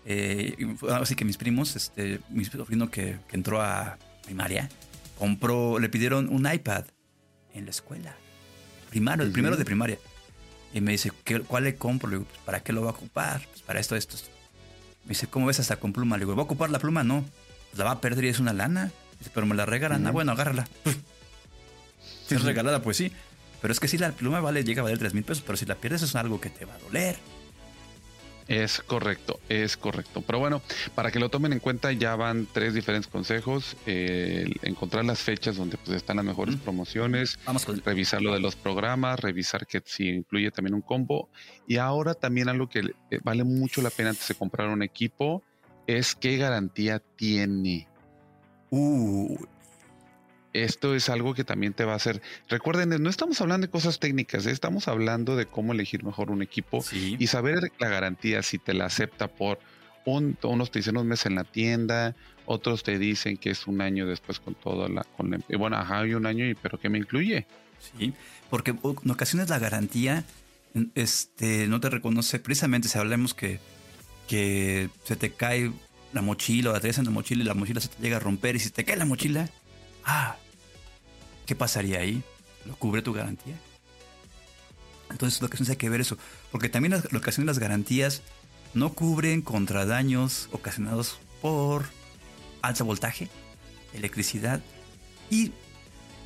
eh, 0.05 0.55
así 0.91 1.15
que 1.15 1.25
mis 1.25 1.37
primos, 1.37 1.75
este, 1.75 2.19
mi 2.29 2.45
sobrino 2.45 2.91
que, 2.91 3.17
entró 3.31 3.61
a 3.61 3.97
primaria, 4.25 4.69
compró, 5.17 5.79
le 5.79 5.89
pidieron 5.89 6.29
un 6.29 6.51
iPad 6.51 6.85
en 7.53 7.65
la 7.65 7.71
escuela. 7.71 8.15
Primario, 8.89 9.25
el 9.25 9.31
primero 9.31 9.57
de 9.57 9.65
primaria. 9.65 9.97
Y 10.75 10.81
me 10.81 10.91
dice, 10.91 11.09
¿cuál 11.47 11.63
le 11.63 11.77
compro? 11.77 12.09
Le 12.09 12.17
digo, 12.17 12.27
pues, 12.29 12.41
¿para 12.43 12.59
qué 12.59 12.73
lo 12.73 12.81
va 12.81 12.89
a 12.89 12.93
ocupar? 12.93 13.41
Pues 13.49 13.61
para 13.61 13.79
esto, 13.79 13.95
esto. 13.95 14.17
Me 15.05 15.09
dice, 15.09 15.25
¿cómo 15.27 15.45
ves 15.45 15.61
hasta 15.61 15.77
con 15.77 15.93
pluma? 15.93 16.17
Le 16.17 16.25
digo, 16.25 16.35
¿va 16.35 16.41
a 16.41 16.43
ocupar 16.43 16.69
la 16.69 16.79
pluma? 16.79 17.05
No. 17.05 17.23
Pues, 17.69 17.79
la 17.79 17.85
va 17.85 17.91
a 17.91 18.01
perder 18.01 18.25
y 18.25 18.27
es 18.27 18.39
una 18.39 18.51
lana. 18.51 18.91
Dice, 19.17 19.31
pero 19.33 19.47
me 19.47 19.55
la 19.55 19.65
regalan. 19.65 20.05
Ah, 20.05 20.11
bueno, 20.11 20.33
agárrala. 20.33 20.67
Si 22.27 22.35
es 22.35 22.43
regalada, 22.43 22.81
pues 22.81 22.97
sí. 22.97 23.09
Pero 23.61 23.71
es 23.71 23.79
que 23.79 23.87
si 23.87 23.97
la 23.97 24.11
pluma 24.11 24.41
vale, 24.41 24.65
llega 24.65 24.81
a 24.81 24.83
valer 24.83 24.99
3 24.99 25.13
mil 25.13 25.23
pesos, 25.23 25.45
pero 25.47 25.55
si 25.55 25.65
la 25.65 25.75
pierdes 25.75 26.01
es 26.01 26.13
algo 26.13 26.41
que 26.41 26.49
te 26.49 26.65
va 26.65 26.73
a 26.73 26.79
doler. 26.79 27.15
Es 28.47 28.81
correcto, 28.81 29.39
es 29.49 29.75
correcto. 29.75 30.21
Pero 30.25 30.39
bueno, 30.39 30.61
para 30.93 31.11
que 31.11 31.19
lo 31.19 31.29
tomen 31.29 31.53
en 31.53 31.59
cuenta, 31.59 31.91
ya 31.91 32.15
van 32.15 32.47
tres 32.51 32.73
diferentes 32.73 33.09
consejos. 33.11 33.75
encontrar 33.85 35.03
las 35.05 35.19
fechas 35.19 35.57
donde 35.57 35.77
pues, 35.77 35.97
están 35.97 36.17
las 36.17 36.25
mejores 36.25 36.55
promociones, 36.57 37.39
Vamos 37.45 37.65
con... 37.65 37.81
revisar 37.81 38.21
lo 38.21 38.33
de 38.33 38.39
los 38.39 38.55
programas, 38.55 39.19
revisar 39.19 39.65
que 39.65 39.81
si 39.83 40.09
incluye 40.09 40.51
también 40.51 40.75
un 40.75 40.81
combo. 40.81 41.29
Y 41.67 41.77
ahora 41.77 42.13
también 42.13 42.47
algo 42.47 42.69
que 42.69 42.79
eh, 42.79 43.19
vale 43.23 43.43
mucho 43.43 43.81
la 43.81 43.89
pena 43.89 44.09
antes 44.09 44.27
de 44.27 44.35
comprar 44.35 44.69
un 44.69 44.83
equipo 44.83 45.41
es 45.87 46.15
qué 46.15 46.37
garantía 46.37 47.01
tiene. 47.15 47.87
Uh, 48.69 49.37
esto 50.63 50.95
es 50.95 51.09
algo 51.09 51.33
que 51.33 51.43
también 51.43 51.73
te 51.73 51.85
va 51.85 51.93
a 51.93 51.97
hacer. 51.97 52.21
Recuerden, 52.49 52.89
no 53.01 53.09
estamos 53.09 53.41
hablando 53.41 53.67
de 53.67 53.71
cosas 53.71 53.99
técnicas, 53.99 54.45
¿eh? 54.45 54.51
estamos 54.51 54.87
hablando 54.87 55.35
de 55.35 55.45
cómo 55.45 55.73
elegir 55.73 56.03
mejor 56.03 56.31
un 56.31 56.41
equipo 56.41 56.83
y 56.91 57.27
saber 57.27 57.71
la 57.79 57.89
garantía 57.89 58.41
si 58.41 58.57
te 58.57 58.73
la 58.73 58.85
acepta 58.85 59.27
por 59.27 59.59
un, 60.05 60.37
unos 60.43 60.71
te 60.71 60.79
dicen 60.79 60.97
un 60.97 61.07
mes 61.07 61.25
en 61.25 61.35
la 61.35 61.43
tienda, 61.43 62.15
otros 62.45 62.83
te 62.83 62.97
dicen 62.99 63.37
que 63.37 63.49
es 63.49 63.67
un 63.67 63.81
año 63.81 64.05
después 64.05 64.39
con 64.39 64.55
toda 64.55 64.87
la, 64.87 65.03
con 65.03 65.43
bueno, 65.57 65.77
ajá, 65.77 66.01
hay 66.01 66.13
un 66.13 66.25
año 66.25 66.47
y 66.47 66.55
pero 66.55 66.79
qué 66.79 66.89
me 66.89 66.99
incluye. 66.99 67.47
Sí, 67.97 68.13
porque 68.49 68.71
en 68.71 69.11
ocasiones 69.11 69.49
la 69.49 69.59
garantía 69.59 70.23
este 70.93 71.67
no 71.67 71.79
te 71.79 71.89
reconoce 71.89 72.39
precisamente 72.39 72.87
si 72.87 72.97
hablemos 72.97 73.33
que 73.33 73.59
que 74.27 74.89
se 75.03 75.15
te 75.15 75.31
cae 75.31 75.71
la 76.13 76.21
mochila 76.21 76.69
o 76.69 76.73
la 76.73 76.79
traes 76.79 76.97
en 76.97 77.05
la 77.05 77.11
mochila 77.11 77.43
y 77.43 77.45
la 77.45 77.53
mochila 77.53 77.81
se 77.81 77.89
te 77.89 78.01
llega 78.01 78.17
a 78.17 78.19
romper 78.19 78.55
y 78.55 78.59
si 78.59 78.69
te 78.69 78.85
cae 78.85 78.95
la 78.95 79.05
mochila, 79.05 79.49
ah, 80.05 80.37
¿Qué 81.45 81.55
pasaría 81.55 81.99
ahí? 81.99 82.23
¿Lo 82.65 82.75
cubre 82.75 83.01
tu 83.01 83.13
garantía? 83.13 83.55
Entonces, 85.09 85.41
lo 85.41 85.49
que 85.49 85.57
hay 85.67 85.75
que 85.75 85.89
ver 85.89 86.01
eso. 86.01 86.17
Porque 86.51 86.69
también 86.69 86.91
las, 86.91 87.05
ocasiones 87.13 87.45
las 87.47 87.59
garantías 87.59 88.21
no 88.73 88.93
cubren 88.93 89.41
contra 89.41 89.85
daños 89.85 90.49
ocasionados 90.51 91.19
por 91.41 91.85
alto 92.61 92.85
voltaje, 92.85 93.29
electricidad. 93.93 94.61
Y 95.29 95.51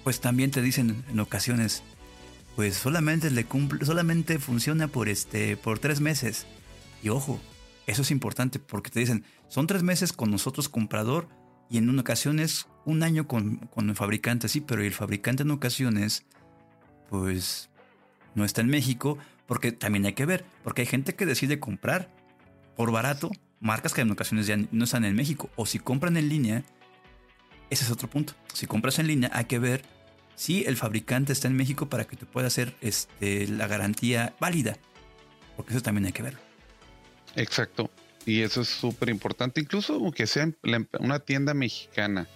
pues 0.03 0.21
también 0.21 0.51
te 0.51 0.61
dicen 0.61 1.03
en 1.09 1.19
ocasiones, 1.19 1.83
pues 2.55 2.75
solamente 2.75 3.29
le 3.29 3.45
cumple, 3.45 3.85
solamente 3.85 4.39
funciona 4.39 4.87
por 4.87 5.09
este, 5.09 5.57
por 5.57 5.79
tres 5.79 5.99
meses. 5.99 6.45
Y 7.03 7.09
ojo, 7.09 7.39
eso 7.85 8.01
es 8.01 8.11
importante 8.11 8.59
porque 8.59 8.89
te 8.89 8.99
dicen, 8.99 9.25
son 9.49 9.67
tres 9.67 9.83
meses 9.83 10.13
con 10.13 10.31
nosotros 10.31 10.69
comprador 10.69 11.27
y 11.69 11.77
en 11.77 11.99
ocasiones 11.99 12.67
un 12.89 13.03
año 13.03 13.27
con, 13.27 13.57
con 13.67 13.89
el 13.89 13.95
fabricante, 13.95 14.47
sí, 14.47 14.61
pero 14.61 14.83
el 14.83 14.93
fabricante 14.93 15.43
en 15.43 15.51
ocasiones, 15.51 16.25
pues, 17.09 17.69
no 18.35 18.45
está 18.45 18.61
en 18.61 18.67
México, 18.67 19.17
porque 19.47 19.71
también 19.71 20.05
hay 20.05 20.13
que 20.13 20.25
ver, 20.25 20.45
porque 20.63 20.81
hay 20.81 20.87
gente 20.87 21.15
que 21.15 21.25
decide 21.25 21.59
comprar 21.59 22.09
por 22.75 22.91
barato 22.91 23.31
marcas 23.59 23.93
que 23.93 24.01
en 24.01 24.11
ocasiones 24.11 24.47
ya 24.47 24.57
no 24.71 24.83
están 24.83 25.05
en 25.05 25.15
México, 25.15 25.49
o 25.55 25.65
si 25.65 25.79
compran 25.79 26.17
en 26.17 26.29
línea, 26.29 26.63
ese 27.69 27.83
es 27.83 27.91
otro 27.91 28.09
punto. 28.09 28.33
Si 28.53 28.67
compras 28.67 28.99
en 28.99 29.07
línea, 29.07 29.29
hay 29.33 29.45
que 29.45 29.59
ver 29.59 29.83
si 30.35 30.63
el 30.63 30.77
fabricante 30.77 31.33
está 31.33 31.47
en 31.47 31.55
México 31.55 31.89
para 31.89 32.05
que 32.05 32.15
te 32.15 32.25
pueda 32.25 32.47
hacer 32.47 32.73
este, 32.81 33.47
la 33.47 33.67
garantía 33.67 34.33
válida. 34.39 34.77
Porque 35.55 35.73
eso 35.73 35.81
también 35.81 36.05
hay 36.05 36.13
que 36.13 36.23
verlo. 36.23 36.39
Exacto. 37.35 37.91
Y 38.25 38.41
eso 38.41 38.61
es 38.61 38.69
súper 38.69 39.09
importante, 39.09 39.59
incluso 39.61 39.95
aunque 39.95 40.27
sea 40.27 40.49
una 40.99 41.19
tienda 41.19 41.53
mexicana. 41.53 42.27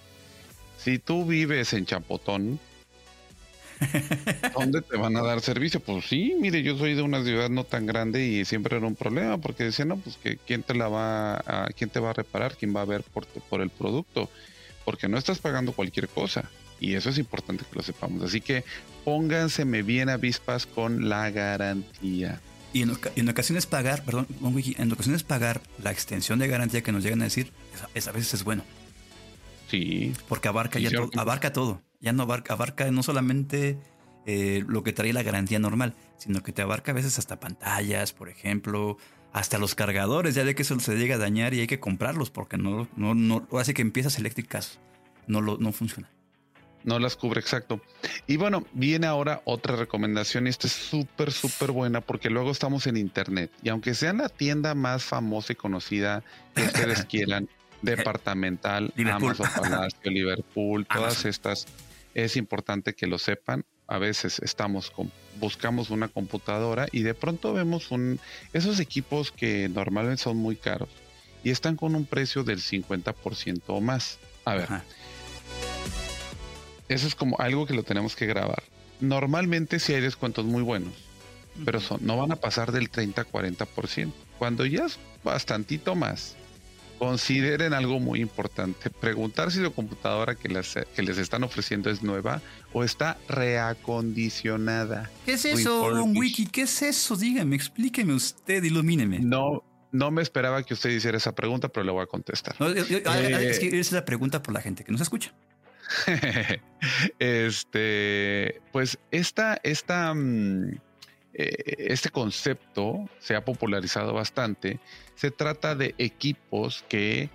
Si 0.78 0.98
tú 0.98 1.24
vives 1.24 1.72
en 1.72 1.86
Chapotón, 1.86 2.60
¿dónde 4.54 4.82
te 4.82 4.96
van 4.96 5.16
a 5.16 5.22
dar 5.22 5.40
servicio? 5.40 5.80
Pues 5.80 6.06
sí, 6.06 6.34
mire, 6.40 6.62
yo 6.62 6.76
soy 6.76 6.94
de 6.94 7.02
una 7.02 7.22
ciudad 7.22 7.50
no 7.50 7.64
tan 7.64 7.86
grande 7.86 8.24
y 8.24 8.44
siempre 8.44 8.76
era 8.76 8.86
un 8.86 8.94
problema 8.94 9.38
porque 9.38 9.64
decían, 9.64 9.88
no, 9.88 9.96
pues 9.96 10.16
que 10.16 10.36
quién 10.36 10.62
te 10.62 10.74
la 10.74 10.88
va 10.88 11.34
a, 11.36 11.68
quién 11.76 11.90
te 11.90 12.00
va 12.00 12.10
a 12.10 12.14
reparar, 12.14 12.56
quién 12.56 12.74
va 12.74 12.82
a 12.82 12.86
ver 12.86 13.02
por, 13.02 13.26
por 13.26 13.60
el 13.60 13.70
producto, 13.70 14.30
porque 14.84 15.08
no 15.08 15.18
estás 15.18 15.38
pagando 15.38 15.72
cualquier 15.72 16.08
cosa. 16.08 16.50
Y 16.80 16.94
eso 16.94 17.10
es 17.10 17.18
importante 17.18 17.64
que 17.64 17.76
lo 17.76 17.82
sepamos. 17.82 18.22
Así 18.22 18.40
que 18.40 18.64
pónganseme 19.04 19.82
bien 19.82 20.08
avispas 20.08 20.66
con 20.66 21.08
la 21.08 21.30
garantía. 21.30 22.40
Y 22.74 22.82
en, 22.82 23.28
ocasiones 23.28 23.66
pagar, 23.66 24.04
perdón, 24.04 24.26
en 24.42 24.92
ocasiones 24.92 25.22
pagar 25.22 25.62
la 25.80 25.92
extensión 25.92 26.40
de 26.40 26.48
garantía 26.48 26.82
que 26.82 26.90
nos 26.90 27.04
llegan 27.04 27.20
a 27.20 27.24
decir, 27.24 27.52
a 27.94 28.10
veces 28.10 28.34
es 28.34 28.42
bueno. 28.42 28.64
Sí. 29.74 30.12
Porque 30.28 30.48
abarca, 30.48 30.78
ya 30.78 30.90
abarca 31.16 31.52
todo. 31.52 31.82
Ya 32.00 32.12
no 32.12 32.22
abarca, 32.22 32.54
abarca 32.54 32.90
no 32.90 33.02
solamente 33.02 33.78
eh, 34.26 34.62
lo 34.66 34.82
que 34.82 34.92
trae 34.92 35.12
la 35.12 35.22
garantía 35.22 35.58
normal, 35.58 35.94
sino 36.16 36.42
que 36.42 36.52
te 36.52 36.62
abarca 36.62 36.92
a 36.92 36.94
veces 36.94 37.18
hasta 37.18 37.40
pantallas, 37.40 38.12
por 38.12 38.28
ejemplo, 38.28 38.98
hasta 39.32 39.58
los 39.58 39.74
cargadores, 39.74 40.34
ya 40.34 40.44
de 40.44 40.54
que 40.54 40.62
eso 40.62 40.78
se 40.80 40.96
llega 40.96 41.16
a 41.16 41.18
dañar 41.18 41.54
y 41.54 41.60
hay 41.60 41.66
que 41.66 41.80
comprarlos 41.80 42.30
porque 42.30 42.56
no, 42.56 42.88
no, 42.96 43.14
no, 43.14 43.46
hace 43.58 43.74
que 43.74 43.82
empiezas 43.82 44.18
eléctricas, 44.18 44.78
no, 45.26 45.40
lo, 45.40 45.58
no 45.58 45.72
funciona 45.72 46.08
no 46.84 46.98
las 46.98 47.16
cubre 47.16 47.40
exacto. 47.40 47.80
Y 48.26 48.36
bueno, 48.36 48.64
viene 48.72 49.06
ahora 49.06 49.40
otra 49.44 49.74
recomendación 49.76 50.46
y 50.46 50.50
esta 50.50 50.66
es 50.66 50.74
súper, 50.74 51.32
súper 51.32 51.72
buena 51.72 52.00
porque 52.00 52.30
luego 52.30 52.50
estamos 52.50 52.86
en 52.86 52.96
internet 52.96 53.50
y 53.62 53.70
aunque 53.70 53.94
sea 53.94 54.12
la 54.12 54.28
tienda 54.28 54.74
más 54.74 55.02
famosa 55.02 55.54
y 55.54 55.56
conocida 55.56 56.22
que 56.54 56.62
ustedes 56.62 57.04
quieran, 57.06 57.48
departamental, 57.84 58.92
Amazon 58.96 59.48
Palacio, 59.54 60.10
Liverpool, 60.10 60.86
todas 60.92 61.24
estas, 61.24 61.66
es 62.14 62.36
importante 62.36 62.94
que 62.94 63.06
lo 63.06 63.18
sepan. 63.18 63.64
A 63.86 63.98
veces 63.98 64.38
estamos 64.38 64.90
con, 64.90 65.12
buscamos 65.38 65.90
una 65.90 66.08
computadora 66.08 66.86
y 66.90 67.02
de 67.02 67.14
pronto 67.14 67.52
vemos 67.52 67.90
un, 67.90 68.18
esos 68.52 68.80
equipos 68.80 69.30
que 69.30 69.68
normalmente 69.68 70.22
son 70.22 70.38
muy 70.38 70.56
caros 70.56 70.88
y 71.42 71.50
están 71.50 71.76
con 71.76 71.94
un 71.94 72.06
precio 72.06 72.42
del 72.44 72.60
50% 72.60 73.62
o 73.66 73.80
más. 73.80 74.18
A 74.46 74.54
ver, 74.54 74.68
eso 76.88 77.06
es 77.06 77.14
como 77.14 77.38
algo 77.38 77.66
que 77.66 77.74
lo 77.74 77.82
tenemos 77.82 78.16
que 78.16 78.26
grabar. 78.26 78.62
Normalmente 79.00 79.78
si 79.78 79.92
hay 79.92 80.00
descuentos 80.00 80.46
muy 80.46 80.62
buenos, 80.62 80.94
pero 81.64 81.80
son, 81.80 82.00
no 82.02 82.16
van 82.16 82.32
a 82.32 82.36
pasar 82.36 82.72
del 82.72 82.90
30-40%. 82.90 84.12
Cuando 84.38 84.64
ya 84.66 84.86
es 84.86 84.98
bastantito 85.22 85.94
más, 85.94 86.36
consideren 86.98 87.72
algo 87.74 88.00
muy 88.00 88.20
importante. 88.20 88.90
Preguntar 88.90 89.50
si 89.50 89.60
la 89.60 89.70
computadora 89.70 90.34
que, 90.34 90.48
que 90.94 91.02
les 91.02 91.18
están 91.18 91.44
ofreciendo 91.44 91.90
es 91.90 92.02
nueva 92.02 92.40
o 92.72 92.84
está 92.84 93.18
reacondicionada. 93.28 95.10
¿Qué 95.24 95.34
es 95.34 95.44
eso, 95.44 95.90
Don 95.90 96.16
Wiki? 96.16 96.46
¿Qué 96.46 96.62
es 96.62 96.82
eso? 96.82 97.16
Dígame, 97.16 97.56
explíqueme 97.56 98.14
usted, 98.14 98.62
ilumíneme. 98.62 99.20
No, 99.20 99.62
no 99.92 100.10
me 100.10 100.22
esperaba 100.22 100.62
que 100.62 100.74
usted 100.74 100.90
hiciera 100.90 101.16
esa 101.16 101.34
pregunta, 101.34 101.68
pero 101.68 101.84
le 101.84 101.92
voy 101.92 102.02
a 102.02 102.06
contestar. 102.06 102.56
es 102.76 103.58
que 103.58 103.68
eh, 103.68 103.78
es 103.78 103.92
la 103.92 104.04
pregunta 104.04 104.42
por 104.42 104.52
la 104.52 104.60
gente 104.60 104.84
que 104.84 104.92
nos 104.92 105.00
escucha. 105.00 105.32
este, 107.18 108.60
pues 108.72 108.98
esta, 109.10 109.60
esta, 109.62 110.12
mm, 110.14 110.80
este 111.34 112.10
concepto 112.10 113.08
se 113.18 113.34
ha 113.34 113.44
popularizado 113.44 114.12
bastante. 114.12 114.78
Se 115.16 115.30
trata 115.30 115.74
de 115.74 115.94
equipos 115.98 116.84
que 116.88 117.28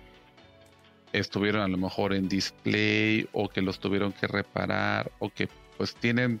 estuvieron 1.12 1.62
a 1.62 1.68
lo 1.68 1.76
mejor 1.76 2.14
en 2.14 2.28
display 2.28 3.28
o 3.32 3.48
que 3.48 3.62
los 3.62 3.80
tuvieron 3.80 4.12
que 4.12 4.26
reparar 4.26 5.10
o 5.18 5.30
que 5.30 5.48
pues 5.76 5.94
tienen 5.94 6.40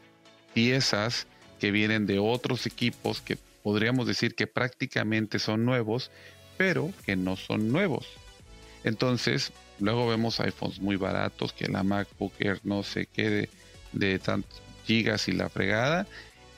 piezas 0.54 1.26
que 1.58 1.70
vienen 1.70 2.06
de 2.06 2.18
otros 2.18 2.66
equipos 2.66 3.20
que 3.20 3.36
podríamos 3.62 4.06
decir 4.06 4.34
que 4.34 4.46
prácticamente 4.46 5.38
son 5.38 5.64
nuevos, 5.64 6.10
pero 6.56 6.90
que 7.04 7.16
no 7.16 7.36
son 7.36 7.70
nuevos. 7.70 8.06
Entonces, 8.84 9.52
luego 9.78 10.08
vemos 10.08 10.40
iPhones 10.40 10.80
muy 10.80 10.96
baratos, 10.96 11.52
que 11.52 11.68
la 11.68 11.82
MacBook 11.82 12.32
Air 12.38 12.60
no 12.64 12.82
sé 12.82 13.06
qué 13.06 13.48
de, 13.92 14.18
tantos 14.18 14.62
gigas 14.86 15.28
y 15.28 15.32
la 15.32 15.48
fregada. 15.48 16.06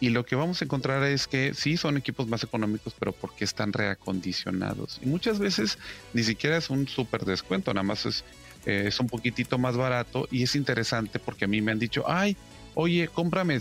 Y 0.03 0.11
lo 0.11 0.27
que 0.27 0.35
vamos 0.35 0.61
a 0.61 0.65
encontrar 0.65 1.05
es 1.05 1.29
que 1.29 1.55
sí 1.55 1.77
son 1.77 1.97
equipos 1.97 2.27
más 2.27 2.43
económicos, 2.43 2.93
pero 2.99 3.13
porque 3.13 3.45
están 3.45 3.73
reacondicionados. 3.73 4.99
Y 5.01 5.07
muchas 5.07 5.39
veces 5.39 5.79
ni 6.13 6.25
siquiera 6.25 6.57
es 6.57 6.71
un 6.71 6.89
súper 6.89 7.25
descuento, 7.25 7.73
nada 7.73 7.85
más 7.85 8.05
es, 8.07 8.25
eh, 8.67 8.87
es 8.89 8.99
un 8.99 9.07
poquitito 9.07 9.59
más 9.59 9.77
barato. 9.77 10.27
Y 10.33 10.43
es 10.43 10.57
interesante 10.57 11.21
porque 11.21 11.45
a 11.45 11.49
mí 11.49 11.63
me 11.63 11.71
han 11.71 11.79
dicho, 11.79 12.03
ay, 12.09 12.37
oye, 12.75 13.07
cómprame. 13.07 13.61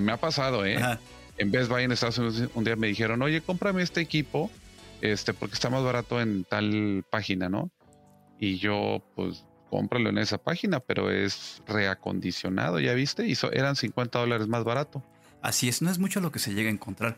Me 0.00 0.10
ha 0.10 0.16
pasado, 0.16 0.66
¿eh? 0.66 0.78
En 1.36 1.52
Best 1.52 1.70
Buy 1.70 1.84
en 1.84 1.92
Estados 1.92 2.18
Unidos 2.18 2.50
un 2.54 2.64
día 2.64 2.74
me 2.74 2.88
dijeron, 2.88 3.22
oye, 3.22 3.40
cómprame 3.40 3.80
este 3.80 4.00
equipo, 4.00 4.50
este, 5.00 5.32
porque 5.32 5.54
está 5.54 5.70
más 5.70 5.84
barato 5.84 6.20
en 6.20 6.42
tal 6.42 7.04
página, 7.08 7.48
¿no? 7.48 7.70
y 8.38 8.58
yo 8.58 9.02
pues 9.14 9.44
cómpralo 9.70 10.08
en 10.08 10.18
esa 10.18 10.38
página, 10.38 10.80
pero 10.80 11.10
es 11.10 11.62
reacondicionado, 11.66 12.80
¿ya 12.80 12.94
viste? 12.94 13.26
Y 13.26 13.34
eran 13.52 13.76
50 13.76 14.18
dólares 14.18 14.48
más 14.48 14.64
barato. 14.64 15.02
Así 15.42 15.68
es, 15.68 15.82
no 15.82 15.90
es 15.90 15.98
mucho 15.98 16.20
lo 16.20 16.32
que 16.32 16.38
se 16.38 16.54
llega 16.54 16.68
a 16.68 16.72
encontrar. 16.72 17.16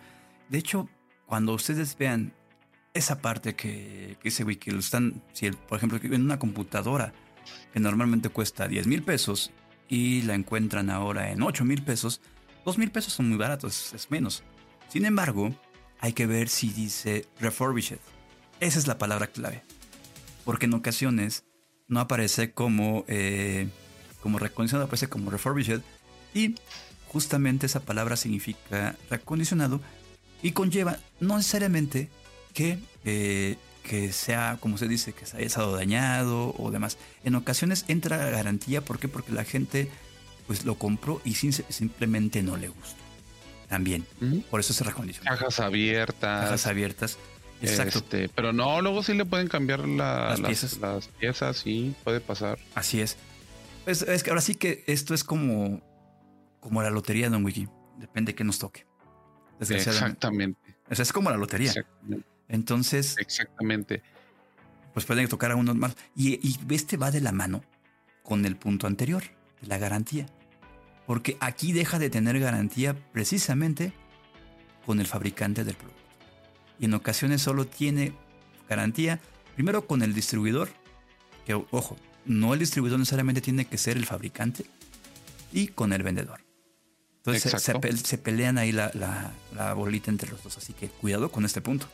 De 0.48 0.58
hecho, 0.58 0.88
cuando 1.26 1.54
ustedes 1.54 1.96
vean 1.96 2.32
esa 2.92 3.20
parte 3.20 3.54
que, 3.54 4.16
que 4.20 4.28
ese 4.28 4.44
wiki 4.44 4.70
lo 4.70 4.80
están, 4.80 5.22
si 5.32 5.50
por 5.50 5.78
ejemplo, 5.78 5.98
en 6.02 6.22
una 6.22 6.38
computadora 6.38 7.12
que 7.72 7.80
normalmente 7.80 8.28
cuesta 8.28 8.68
10 8.68 8.86
mil 8.86 9.02
pesos 9.02 9.52
y 9.88 10.22
la 10.22 10.34
encuentran 10.34 10.90
ahora 10.90 11.30
en 11.30 11.42
8 11.42 11.64
mil 11.64 11.82
pesos, 11.82 12.20
2 12.64 12.78
mil 12.78 12.90
pesos 12.90 13.12
son 13.12 13.28
muy 13.28 13.38
baratos, 13.38 13.92
es 13.94 14.10
menos. 14.10 14.42
Sin 14.88 15.04
embargo, 15.04 15.54
hay 16.00 16.12
que 16.12 16.26
ver 16.26 16.48
si 16.48 16.70
dice 16.70 17.26
refurbished. 17.40 17.98
Esa 18.58 18.78
es 18.78 18.86
la 18.86 18.98
palabra 18.98 19.28
clave 19.28 19.62
porque 20.44 20.66
en 20.66 20.74
ocasiones 20.74 21.44
no 21.88 22.00
aparece 22.00 22.52
como, 22.52 23.04
eh, 23.08 23.68
como 24.20 24.38
recondicionado, 24.38 24.86
aparece 24.86 25.08
como 25.08 25.30
refurbished 25.30 25.80
y 26.34 26.54
justamente 27.12 27.66
esa 27.66 27.80
palabra 27.80 28.16
significa 28.16 28.94
recondicionado 29.10 29.80
y 30.42 30.52
conlleva 30.52 30.98
no 31.18 31.36
necesariamente 31.36 32.08
que, 32.54 32.78
eh, 33.04 33.56
que 33.82 34.12
sea, 34.12 34.58
como 34.60 34.78
se 34.78 34.86
dice, 34.86 35.12
que 35.12 35.26
se 35.26 35.36
haya 35.36 35.46
estado 35.46 35.74
dañado 35.74 36.54
o 36.56 36.70
demás. 36.70 36.98
En 37.24 37.34
ocasiones 37.34 37.84
entra 37.88 38.16
la 38.16 38.30
garantía, 38.30 38.80
¿por 38.80 39.00
qué? 39.00 39.08
Porque 39.08 39.32
la 39.32 39.44
gente 39.44 39.90
pues 40.46 40.64
lo 40.64 40.76
compró 40.76 41.20
y 41.24 41.34
simplemente 41.34 42.42
no 42.42 42.56
le 42.56 42.68
gustó. 42.68 43.00
También. 43.68 44.06
Por 44.50 44.60
eso 44.60 44.72
se 44.72 44.84
recondiciona. 44.84 45.30
Cajas 45.30 45.60
abiertas. 45.60 46.44
Cajas 46.44 46.66
abiertas. 46.66 47.18
Exacto. 47.62 47.98
Este, 47.98 48.28
pero 48.28 48.52
no, 48.52 48.80
luego 48.80 49.02
sí 49.02 49.14
le 49.14 49.24
pueden 49.24 49.48
cambiar 49.48 49.86
las, 49.86 50.40
piezas. 50.40 50.78
Las, 50.78 51.08
piezas, 51.08 51.56
sí, 51.56 51.94
puede 52.04 52.20
pasar. 52.20 52.58
Así 52.74 53.00
es. 53.00 53.16
Pues 53.84 54.02
es 54.02 54.22
que 54.22 54.30
ahora 54.30 54.42
sí 54.42 54.54
que 54.54 54.84
esto 54.86 55.14
es 55.14 55.24
como, 55.24 55.80
como 56.60 56.82
la 56.82 56.90
lotería, 56.90 57.30
Don 57.30 57.44
Wiki. 57.44 57.68
Depende 57.98 58.32
de 58.32 58.36
qué 58.36 58.44
nos 58.44 58.58
toque. 58.58 58.86
Exactamente. 59.60 60.76
O 60.88 60.94
sea, 60.94 61.02
es 61.02 61.12
como 61.12 61.30
la 61.30 61.36
lotería. 61.36 61.72
Entonces. 62.48 63.16
Exactamente. 63.18 64.02
Pues 64.94 65.06
pueden 65.06 65.28
tocar 65.28 65.50
a 65.52 65.56
unos 65.56 65.76
más. 65.76 65.96
Y, 66.14 66.46
y 66.46 66.58
este 66.74 66.96
va 66.96 67.10
de 67.10 67.20
la 67.20 67.32
mano 67.32 67.62
con 68.22 68.44
el 68.44 68.56
punto 68.56 68.86
anterior, 68.86 69.22
la 69.62 69.78
garantía. 69.78 70.26
Porque 71.06 71.36
aquí 71.40 71.72
deja 71.72 71.98
de 71.98 72.10
tener 72.10 72.38
garantía 72.38 72.94
precisamente 73.12 73.92
con 74.86 75.00
el 75.00 75.06
fabricante 75.06 75.64
del 75.64 75.74
producto 75.76 76.00
y 76.80 76.86
en 76.86 76.94
ocasiones 76.94 77.42
solo 77.42 77.66
tiene 77.66 78.14
garantía, 78.68 79.20
primero 79.54 79.86
con 79.86 80.02
el 80.02 80.14
distribuidor, 80.14 80.70
que 81.44 81.54
ojo, 81.54 81.96
no 82.24 82.54
el 82.54 82.60
distribuidor 82.60 82.98
necesariamente 82.98 83.42
tiene 83.42 83.66
que 83.66 83.76
ser 83.76 83.98
el 83.98 84.06
fabricante, 84.06 84.64
y 85.52 85.68
con 85.68 85.92
el 85.92 86.02
vendedor. 86.02 86.40
Entonces 87.24 87.62
se, 88.04 88.18
pelean 88.18 88.56
ahí 88.56 88.72
la, 88.72 88.90
la, 89.54 89.74
bolita 89.74 90.10
entre 90.10 90.30
los 90.30 90.42
dos, 90.42 90.56
así 90.56 90.72
que 90.72 90.88
cuidado 90.88 91.30
con 91.30 91.44
este 91.44 91.60
punto. 91.60 91.86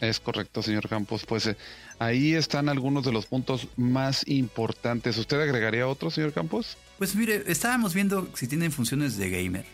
Es 0.00 0.20
correcto, 0.20 0.62
señor 0.62 0.88
Campos. 0.88 1.24
Pues 1.24 1.46
eh, 1.46 1.56
ahí 1.98 2.34
están 2.34 2.68
algunos 2.68 3.04
de 3.04 3.12
los 3.12 3.26
puntos 3.26 3.68
más 3.76 4.26
importantes. 4.26 5.16
¿Usted 5.16 5.40
agregaría 5.40 5.86
otro, 5.86 6.10
señor 6.10 6.32
Campos? 6.32 6.76
Pues 6.98 7.14
mire, 7.14 7.44
estábamos 7.46 7.94
viendo 7.94 8.28
si 8.34 8.46
tienen 8.48 8.72
funciones 8.72 9.16
de 9.16 9.30
gamer. 9.30 9.64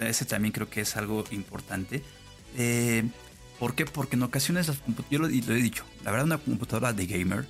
Ese 0.00 0.24
también 0.24 0.52
creo 0.52 0.70
que 0.70 0.80
es 0.80 0.96
algo 0.96 1.24
importante. 1.30 2.02
Eh, 2.56 3.04
¿Por 3.58 3.74
qué? 3.74 3.84
Porque 3.84 4.16
en 4.16 4.22
ocasiones 4.22 4.70
yo 5.10 5.18
lo, 5.18 5.28
he 5.28 5.30
dicho, 5.30 5.84
la 6.04 6.12
verdad 6.12 6.26
una 6.26 6.38
computadora 6.38 6.92
de 6.92 7.06
gamer 7.06 7.46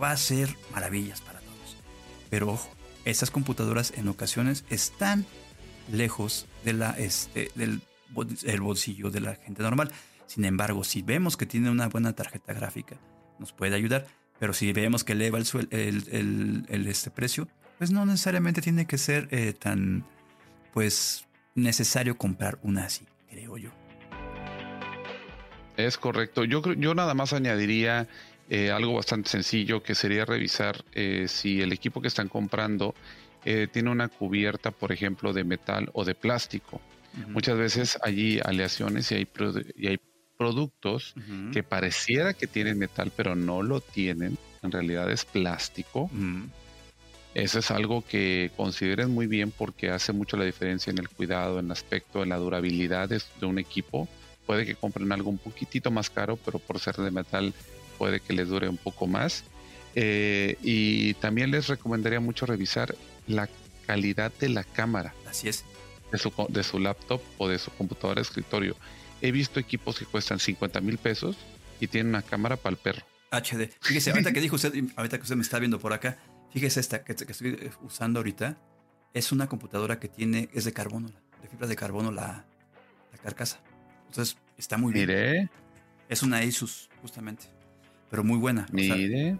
va 0.00 0.12
a 0.12 0.16
ser 0.16 0.54
maravillas 0.72 1.20
para 1.20 1.40
todos. 1.40 1.76
Pero 2.30 2.52
ojo, 2.52 2.70
Estas 3.04 3.30
computadoras 3.30 3.92
en 3.96 4.08
ocasiones 4.08 4.64
están 4.68 5.26
lejos 5.92 6.46
de 6.64 6.72
la, 6.72 6.90
este, 6.98 7.50
del 7.54 7.80
el 8.44 8.60
bolsillo 8.60 9.10
de 9.10 9.20
la 9.20 9.34
gente 9.34 9.62
normal. 9.62 9.90
Sin 10.26 10.44
embargo, 10.44 10.84
si 10.84 11.02
vemos 11.02 11.36
que 11.36 11.46
tiene 11.46 11.70
una 11.70 11.88
buena 11.88 12.12
tarjeta 12.12 12.52
gráfica, 12.52 12.96
nos 13.38 13.52
puede 13.52 13.74
ayudar. 13.74 14.06
Pero 14.38 14.52
si 14.52 14.72
vemos 14.72 15.04
que 15.04 15.12
eleva 15.14 15.38
el, 15.38 15.68
el, 15.70 16.64
el, 16.68 16.86
este 16.86 17.10
precio, 17.10 17.48
pues 17.78 17.90
no 17.90 18.06
necesariamente 18.06 18.60
tiene 18.60 18.86
que 18.86 18.98
ser 18.98 19.28
eh, 19.30 19.52
tan 19.52 20.04
pues 20.72 21.26
necesario 21.54 22.16
comprar 22.16 22.58
una 22.62 22.84
así, 22.84 23.06
creo 23.30 23.56
yo. 23.56 23.70
Es 25.76 25.98
correcto. 25.98 26.44
Yo, 26.44 26.62
yo 26.74 26.94
nada 26.94 27.14
más 27.14 27.32
añadiría 27.32 28.08
eh, 28.48 28.70
algo 28.70 28.94
bastante 28.94 29.28
sencillo 29.28 29.82
que 29.82 29.94
sería 29.94 30.24
revisar 30.24 30.84
eh, 30.92 31.26
si 31.28 31.60
el 31.60 31.72
equipo 31.72 32.00
que 32.00 32.08
están 32.08 32.28
comprando 32.28 32.94
tiene 33.44 33.90
una 33.90 34.08
cubierta, 34.08 34.70
por 34.70 34.92
ejemplo, 34.92 35.32
de 35.32 35.44
metal 35.44 35.90
o 35.92 36.04
de 36.04 36.14
plástico. 36.14 36.80
Muchas 37.28 37.56
veces 37.56 37.98
hay 38.02 38.40
aleaciones 38.44 39.10
y 39.10 39.16
hay, 39.16 39.28
y 39.76 39.86
hay 39.88 39.98
productos 40.36 41.14
que 41.52 41.62
pareciera 41.62 42.32
que 42.32 42.46
tienen 42.46 42.78
metal, 42.78 43.12
pero 43.14 43.34
no 43.34 43.62
lo 43.62 43.80
tienen. 43.80 44.38
En 44.62 44.72
realidad 44.72 45.10
es 45.10 45.24
plástico. 45.24 46.10
Eso 47.34 47.58
es 47.58 47.70
algo 47.70 48.04
que 48.06 48.50
consideren 48.56 49.10
muy 49.10 49.26
bien 49.26 49.50
porque 49.50 49.90
hace 49.90 50.12
mucho 50.12 50.36
la 50.36 50.44
diferencia 50.44 50.90
en 50.90 50.98
el 50.98 51.08
cuidado, 51.08 51.58
en 51.58 51.66
el 51.66 51.72
aspecto, 51.72 52.22
en 52.22 52.30
la 52.30 52.36
durabilidad 52.36 53.08
de, 53.08 53.46
un 53.46 53.58
equipo. 53.58 54.08
Puede 54.46 54.64
que 54.64 54.74
compren 54.74 55.12
algo 55.12 55.28
un 55.28 55.38
poquitito 55.38 55.90
más 55.90 56.08
caro, 56.08 56.38
pero 56.44 56.58
por 56.58 56.78
ser 56.78 56.96
de 56.96 57.10
metal 57.10 57.52
puede 57.98 58.20
que 58.20 58.32
les 58.32 58.48
dure 58.48 58.68
un 58.68 58.78
poco 58.78 59.06
más. 59.06 59.44
Eh, 59.94 60.56
y 60.62 61.14
también 61.14 61.50
les 61.50 61.66
recomendaría 61.66 62.20
mucho 62.20 62.46
revisar 62.46 62.94
la 63.28 63.48
calidad 63.86 64.32
de 64.40 64.48
la 64.48 64.64
cámara. 64.64 65.14
Así 65.28 65.48
es. 65.48 65.64
De 66.10 66.18
su, 66.18 66.32
de 66.48 66.62
su 66.62 66.78
laptop 66.78 67.20
o 67.36 67.48
de 67.48 67.58
su 67.58 67.70
computadora 67.70 68.16
de 68.16 68.22
escritorio 68.22 68.76
he 69.20 69.32
visto 69.32 69.60
equipos 69.60 69.98
que 69.98 70.04
cuestan 70.04 70.38
50 70.38 70.80
mil 70.80 70.98
pesos 70.98 71.36
y 71.80 71.88
tienen 71.88 72.10
una 72.10 72.22
cámara 72.22 72.56
para 72.56 72.74
el 72.74 72.76
perro. 72.78 73.02
HD. 73.30 73.70
Fíjese, 73.80 74.10
ahorita 74.10 74.32
que 74.32 74.40
dijo 74.40 74.56
usted, 74.56 74.72
ahorita 74.96 75.18
que 75.18 75.22
usted 75.22 75.36
me 75.36 75.42
está 75.42 75.58
viendo 75.58 75.78
por 75.78 75.92
acá, 75.92 76.18
fíjese 76.52 76.80
esta 76.80 77.04
que, 77.04 77.12
estoy 77.12 77.70
usando 77.82 78.20
ahorita, 78.20 78.58
es 79.12 79.32
una 79.32 79.48
computadora 79.48 79.98
que 79.98 80.08
tiene, 80.08 80.48
es 80.54 80.64
de 80.64 80.72
carbono, 80.72 81.08
de 81.42 81.48
fibra 81.48 81.66
de 81.66 81.76
carbono 81.76 82.10
la, 82.10 82.46
carcasa. 83.22 83.60
Entonces, 84.08 84.38
está 84.56 84.78
muy 84.78 84.92
bien. 84.92 85.08
Mire. 85.08 85.50
Es 86.08 86.22
una 86.22 86.38
Asus, 86.38 86.88
justamente, 87.02 87.46
pero 88.10 88.24
muy 88.24 88.38
buena. 88.38 88.66
Mire. 88.72 89.38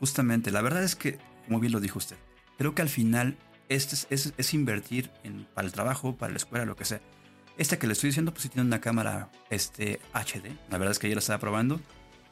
justamente, 0.00 0.50
la 0.50 0.62
verdad 0.62 0.82
es 0.82 0.96
que, 0.96 1.18
como 1.46 1.60
bien 1.60 1.72
lo 1.72 1.78
dijo 1.78 1.98
usted, 1.98 2.16
creo 2.58 2.74
que 2.74 2.82
al 2.82 2.90
final 2.90 3.36
este 3.70 3.94
es, 4.10 4.34
es, 4.36 4.54
invertir 4.54 5.10
en, 5.24 5.46
para 5.54 5.66
el 5.66 5.72
trabajo, 5.72 6.16
para 6.16 6.32
la 6.32 6.36
escuela, 6.36 6.66
lo 6.66 6.76
que 6.76 6.84
sea 6.84 7.00
esta 7.58 7.78
que 7.78 7.86
le 7.86 7.92
estoy 7.92 8.08
diciendo, 8.08 8.32
pues 8.32 8.44
sí 8.44 8.48
tiene 8.48 8.66
una 8.66 8.80
cámara 8.80 9.30
este, 9.50 10.00
HD. 10.14 10.56
La 10.70 10.78
verdad 10.78 10.92
es 10.92 10.98
que 10.98 11.08
ayer 11.08 11.16
la 11.16 11.20
estaba 11.20 11.40
probando. 11.40 11.80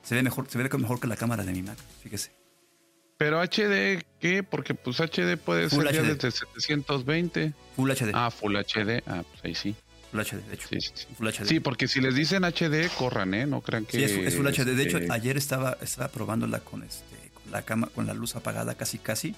Se 0.03 0.15
ve 0.15 0.23
mejor, 0.23 0.49
se 0.49 0.57
ve 0.57 0.71
mejor 0.79 1.01
que 1.01 1.09
la 1.09 1.17
cámara 1.17 1.45
de 1.45 1.53
mi 1.53 1.63
Mac, 1.63 1.77
fíjese. 2.03 2.31
Pero 3.19 3.43
HD, 3.43 4.05
¿qué? 4.21 4.45
Porque 4.45 4.75
pues 4.75 5.01
HD 5.01 5.37
puede 5.37 5.69
ser 5.69 5.93
ya 5.93 6.03
desde 6.03 6.31
720. 6.31 7.55
Full 7.75 7.91
HD. 7.91 8.11
Ah, 8.15 8.31
Full 8.31 8.55
HD. 8.57 9.03
Ah, 9.07 9.25
pues 9.29 9.45
ahí 9.45 9.55
sí. 9.55 9.75
Full 10.13 10.21
HD, 10.21 10.47
de 10.47 10.55
hecho. 10.55 10.69
Sí, 10.69 10.81
sí, 10.81 11.07
Full 11.17 11.27
HD. 11.27 11.45
sí, 11.47 11.61
porque 11.61 11.89
si 11.89 12.01
les 12.01 12.15
dicen 12.15 12.45
HD, 12.45 12.89
corran, 12.97 13.35
¿eh? 13.35 13.47
No 13.47 13.63
crean 13.63 13.85
que. 13.85 14.09
Sí, 14.09 14.21
es, 14.21 14.37
Full 14.37 14.47
HD. 14.47 14.77
De 14.77 14.83
hecho, 14.85 14.99
este 14.99 15.13
ayer 15.13 15.37
estaba, 15.37 15.77
estaba 15.81 16.09
probándola 16.09 16.61
con 16.61 16.85
este, 16.85 17.33
con 17.35 17.51
la 17.51 17.63
cama, 17.63 17.89
con 17.89 18.07
la 18.07 18.15
luz 18.15 18.37
apagada 18.37 18.77
casi 18.77 18.99
casi. 18.99 19.35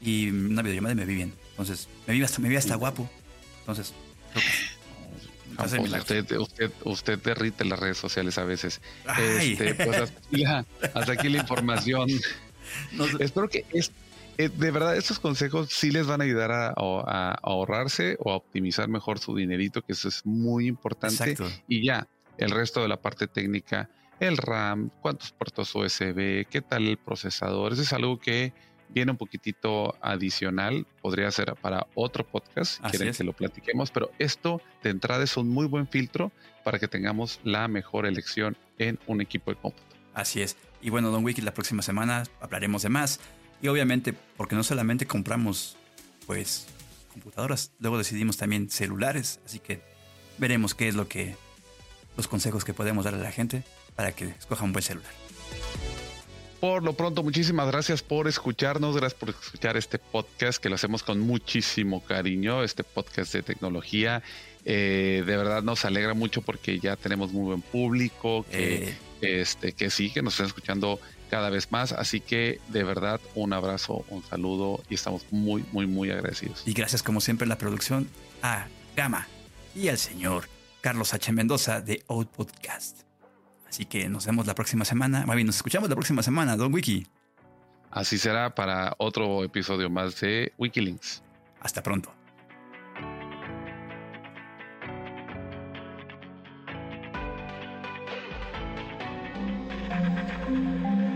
Y 0.00 0.30
una 0.30 0.62
videollamada 0.62 0.94
me 0.94 1.04
vi 1.04 1.14
bien. 1.14 1.32
Entonces, 1.50 1.88
me 2.06 2.14
vi 2.14 2.22
hasta, 2.22 2.40
me 2.40 2.48
vi 2.48 2.56
hasta 2.56 2.74
guapo. 2.76 3.08
Entonces, 3.60 3.92
usted, 5.58 6.36
usted, 6.38 6.70
usted 6.84 7.18
derrite 7.18 7.64
las 7.64 7.78
redes 7.78 7.98
sociales 7.98 8.38
a 8.38 8.44
veces. 8.44 8.80
Este, 9.40 9.74
pues 9.74 10.12
hasta 10.94 11.12
aquí, 11.12 11.28
la, 11.28 11.38
información. 11.38 12.08
Espero 13.20 13.48
que 13.48 13.64
es, 13.72 13.92
eh, 14.38 14.48
de 14.48 14.70
verdad 14.70 14.96
estos 14.96 15.18
consejos 15.18 15.68
sí 15.70 15.90
les 15.90 16.06
van 16.06 16.20
a 16.20 16.24
ayudar 16.24 16.50
a, 16.52 17.34
ahorrarse 17.42 18.16
o 18.20 18.32
a 18.32 18.36
optimizar 18.36 18.88
mejor 18.88 19.18
su 19.18 19.34
dinerito, 19.34 19.82
que 19.82 19.92
eso 19.92 20.08
es 20.08 20.24
muy 20.24 20.66
importante. 20.66 21.36
Y 21.68 21.84
ya, 21.84 22.06
el 22.38 22.50
resto 22.50 22.82
de 22.82 22.88
la 22.88 23.00
parte 23.00 23.26
técnica, 23.26 23.88
el 24.20 24.36
RAM, 24.36 24.90
cuántos 25.00 25.32
puertos 25.32 25.74
USB, 25.74 26.46
qué 26.48 26.62
tal 26.66 26.86
el 26.86 26.98
procesador, 26.98 27.72
eso 27.72 27.82
es 27.82 27.92
algo 27.92 28.18
que 28.18 28.52
viene 28.88 29.12
un 29.12 29.16
poquitito 29.16 29.96
adicional, 30.00 30.86
podría 31.00 31.30
ser 31.30 31.54
para 31.56 31.86
otro 31.94 32.24
podcast, 32.24 32.84
si 32.84 32.96
quieren 32.96 33.14
que 33.14 33.24
lo 33.24 33.32
platiquemos, 33.32 33.90
pero 33.90 34.10
esto 34.18 34.60
de 34.82 34.90
entrada 34.90 35.24
es 35.24 35.36
un 35.36 35.48
muy 35.48 35.66
buen 35.66 35.86
filtro 35.86 36.32
para 36.64 36.78
que 36.78 36.88
tengamos 36.88 37.40
la 37.44 37.68
mejor 37.68 38.06
elección 38.06 38.56
en 38.78 38.98
un 39.06 39.20
equipo 39.20 39.50
de 39.50 39.56
cómputo. 39.56 39.86
Así 40.14 40.40
es. 40.40 40.56
Y 40.80 40.90
bueno, 40.90 41.10
Don 41.10 41.24
Wiki, 41.24 41.42
la 41.42 41.54
próxima 41.54 41.82
semana 41.82 42.24
hablaremos 42.40 42.82
de 42.82 42.88
más. 42.88 43.20
Y 43.62 43.68
obviamente, 43.68 44.14
porque 44.36 44.54
no 44.54 44.62
solamente 44.62 45.06
compramos, 45.06 45.76
pues, 46.26 46.66
computadoras, 47.12 47.72
luego 47.78 47.98
decidimos 47.98 48.36
también 48.36 48.70
celulares. 48.70 49.40
Así 49.44 49.58
que 49.58 49.80
veremos 50.38 50.74
qué 50.74 50.88
es 50.88 50.94
lo 50.94 51.08
que, 51.08 51.36
los 52.16 52.28
consejos 52.28 52.64
que 52.64 52.74
podemos 52.74 53.04
darle 53.04 53.20
a 53.20 53.24
la 53.24 53.32
gente 53.32 53.62
para 53.94 54.12
que 54.12 54.26
escoja 54.26 54.64
un 54.64 54.72
buen 54.72 54.82
celular. 54.82 55.25
Por 56.60 56.82
lo 56.82 56.94
pronto, 56.94 57.22
muchísimas 57.22 57.66
gracias 57.66 58.02
por 58.02 58.28
escucharnos, 58.28 58.96
gracias 58.96 59.18
por 59.18 59.30
escuchar 59.30 59.76
este 59.76 59.98
podcast 59.98 60.62
que 60.62 60.68
lo 60.68 60.76
hacemos 60.76 61.02
con 61.02 61.20
muchísimo 61.20 62.02
cariño, 62.02 62.62
este 62.62 62.82
podcast 62.82 63.32
de 63.34 63.42
tecnología. 63.42 64.22
Eh, 64.64 65.22
de 65.26 65.36
verdad 65.36 65.62
nos 65.62 65.84
alegra 65.84 66.14
mucho 66.14 66.42
porque 66.42 66.80
ya 66.80 66.96
tenemos 66.96 67.32
muy 67.32 67.44
buen 67.44 67.62
público, 67.62 68.44
que, 68.50 68.88
eh. 68.88 69.40
este, 69.40 69.72
que 69.72 69.90
sí, 69.90 70.10
que 70.10 70.22
nos 70.22 70.34
están 70.34 70.46
escuchando 70.46 70.98
cada 71.30 71.50
vez 71.50 71.70
más. 71.70 71.92
Así 71.92 72.20
que 72.20 72.58
de 72.68 72.84
verdad 72.84 73.20
un 73.34 73.52
abrazo, 73.52 74.04
un 74.08 74.24
saludo 74.24 74.82
y 74.88 74.94
estamos 74.94 75.26
muy, 75.30 75.64
muy, 75.72 75.86
muy 75.86 76.10
agradecidos. 76.10 76.62
Y 76.66 76.72
gracias 76.72 77.02
como 77.02 77.20
siempre 77.20 77.44
en 77.44 77.50
la 77.50 77.58
producción 77.58 78.08
a 78.42 78.66
Gama 78.96 79.28
y 79.74 79.88
al 79.88 79.98
señor 79.98 80.48
Carlos 80.80 81.12
H. 81.12 81.32
Mendoza 81.32 81.80
de 81.80 82.02
Out 82.08 82.28
Podcast. 82.28 83.05
Así 83.68 83.84
que 83.84 84.08
nos 84.08 84.26
vemos 84.26 84.46
la 84.46 84.54
próxima 84.54 84.84
semana. 84.84 85.24
Más 85.26 85.36
bien, 85.36 85.46
nos 85.46 85.56
escuchamos 85.56 85.88
la 85.88 85.96
próxima 85.96 86.22
semana, 86.22 86.56
Don 86.56 86.72
Wiki. 86.72 87.06
Así 87.90 88.18
será 88.18 88.54
para 88.54 88.94
otro 88.98 89.44
episodio 89.44 89.88
más 89.90 90.20
de 90.20 90.52
Wikilinks. 90.58 91.22
Hasta 91.60 91.82
pronto. 91.82 92.12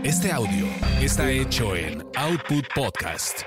Este 0.03 0.31
audio 0.31 0.65
está 0.99 1.29
hecho 1.29 1.75
en 1.75 2.03
Output 2.15 2.65
Podcast. 2.73 3.43